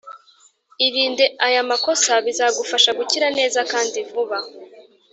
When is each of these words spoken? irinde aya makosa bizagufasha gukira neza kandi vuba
irinde 0.85 1.25
aya 1.47 1.61
makosa 1.69 2.13
bizagufasha 2.25 2.89
gukira 2.99 3.27
neza 3.39 3.59
kandi 3.71 3.97
vuba 4.11 4.37